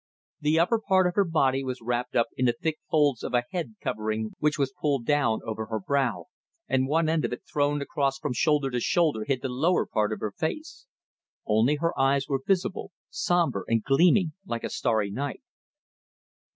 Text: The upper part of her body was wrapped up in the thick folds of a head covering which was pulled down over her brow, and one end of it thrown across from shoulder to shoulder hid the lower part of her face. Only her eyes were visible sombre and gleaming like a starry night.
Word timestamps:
The 0.39 0.57
upper 0.57 0.79
part 0.79 1.05
of 1.05 1.13
her 1.13 1.23
body 1.23 1.63
was 1.63 1.79
wrapped 1.79 2.15
up 2.15 2.29
in 2.35 2.47
the 2.47 2.55
thick 2.59 2.79
folds 2.89 3.21
of 3.21 3.35
a 3.35 3.43
head 3.51 3.75
covering 3.83 4.31
which 4.39 4.57
was 4.57 4.73
pulled 4.81 5.05
down 5.05 5.41
over 5.45 5.67
her 5.67 5.79
brow, 5.79 6.25
and 6.67 6.87
one 6.87 7.07
end 7.07 7.23
of 7.23 7.31
it 7.33 7.43
thrown 7.45 7.79
across 7.83 8.17
from 8.17 8.33
shoulder 8.33 8.71
to 8.71 8.79
shoulder 8.79 9.25
hid 9.27 9.43
the 9.43 9.49
lower 9.49 9.85
part 9.85 10.11
of 10.11 10.19
her 10.19 10.31
face. 10.31 10.87
Only 11.45 11.75
her 11.75 11.93
eyes 11.99 12.27
were 12.27 12.41
visible 12.43 12.91
sombre 13.11 13.61
and 13.67 13.83
gleaming 13.83 14.33
like 14.43 14.63
a 14.63 14.71
starry 14.71 15.11
night. 15.11 15.43